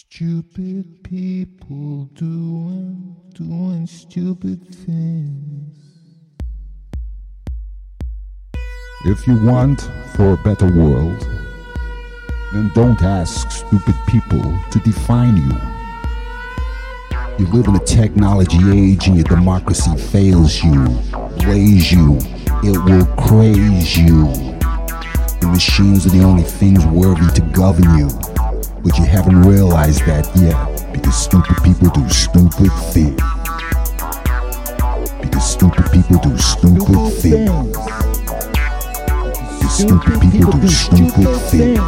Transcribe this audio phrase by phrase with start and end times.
[0.00, 5.76] Stupid people doing, doing stupid things.
[9.06, 11.20] If you want for a better world,
[12.52, 15.50] then don't ask stupid people to define you.
[17.36, 20.86] You live in a technology age and your democracy fails you,
[21.40, 22.18] plays you,
[22.62, 24.26] it will craze you.
[25.40, 28.08] The machines are the only things worthy to govern you,
[28.82, 33.20] but you haven't realized that yet because stupid people do stupid things.
[35.20, 37.76] Because stupid people do stupid things.
[39.58, 41.80] Because stupid people do stupid things.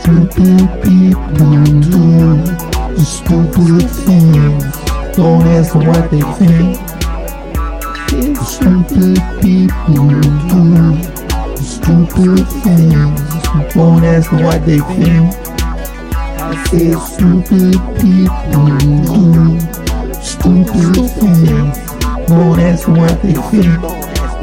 [0.00, 5.16] Stupid people do stupid things.
[5.16, 6.78] Don't ask them what they think.
[8.46, 10.08] Stupid people
[10.48, 10.64] do
[11.62, 13.74] stupid things.
[13.74, 15.49] Don't ask them what they think.
[16.50, 19.70] Stupid people
[20.20, 21.78] stupid things.
[22.30, 23.82] Ask them what they think.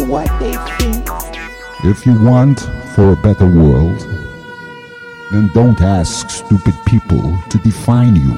[0.09, 1.07] What they think.
[1.83, 2.61] If you want
[2.95, 3.99] for a better world,
[5.31, 8.37] then don't ask stupid people to define you.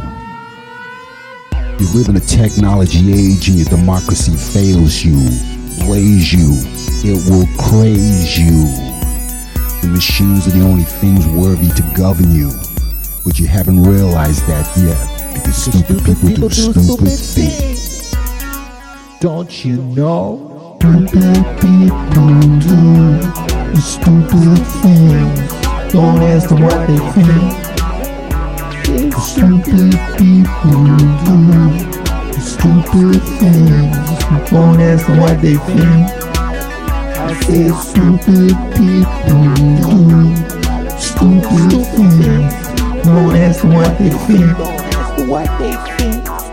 [1.79, 5.17] You live in a technology age and your democracy fails you,
[5.85, 6.57] plays you,
[7.03, 8.65] it will craze you.
[9.81, 12.51] The machines are the only things worthy to govern you,
[13.25, 18.15] but you haven't realized that yet because stupid people do stupid things.
[19.19, 20.77] Don't you know?
[20.79, 23.21] Stupid people do
[23.81, 25.51] stupid things.
[25.91, 27.69] Don't ask them what they think.
[29.19, 30.85] Stupid people
[31.25, 31.99] do
[32.41, 34.49] stupid things.
[34.49, 36.09] Don't ask them what they think.
[37.19, 39.43] I said stupid people
[39.83, 40.18] do
[43.99, 44.57] they think.
[45.27, 46.48] What they think.